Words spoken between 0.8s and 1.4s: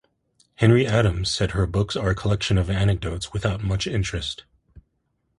Adams